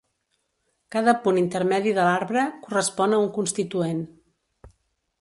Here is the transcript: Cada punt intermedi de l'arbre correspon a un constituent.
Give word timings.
Cada 0.95 1.13
punt 1.25 1.41
intermedi 1.43 1.95
de 1.99 2.07
l'arbre 2.09 2.49
correspon 2.65 3.17
a 3.19 3.23
un 3.27 3.31
constituent. 3.39 4.05